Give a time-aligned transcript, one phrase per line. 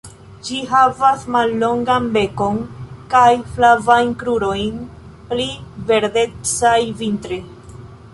[0.45, 2.57] Ĝi havas mallongan bekon
[3.11, 5.47] kaj flavajn krurojn -pli
[5.93, 7.39] verdecaj vintre-.